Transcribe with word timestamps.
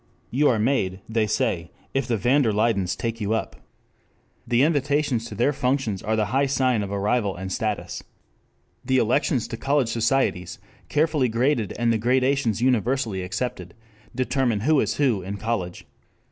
You 0.31 0.49
are 0.49 0.57
made, 0.57 1.01
they 1.07 1.27
say, 1.27 1.69
if 1.93 2.07
the 2.07 2.17
van 2.17 2.41
der 2.41 2.51
Luydens 2.51 2.95
take 2.95 3.21
you 3.21 3.33
up. 3.35 3.57
The 4.47 4.63
invitations 4.63 5.25
to 5.25 5.35
their 5.35 5.53
functions 5.53 6.01
are 6.01 6.15
the 6.15 6.33
high 6.33 6.47
sign 6.47 6.81
of 6.81 6.91
arrival 6.91 7.35
and 7.35 7.51
status. 7.53 8.01
The 8.83 8.97
elections 8.97 9.47
to 9.49 9.57
college 9.57 9.89
societies, 9.89 10.57
carefully 10.89 11.29
graded 11.29 11.73
and 11.77 11.93
the 11.93 11.99
gradations 11.99 12.63
universally 12.63 13.21
accepted, 13.21 13.75
determine 14.15 14.61
who 14.61 14.79
is 14.79 14.95
who 14.95 15.21
in 15.21 15.37
college. 15.37 15.85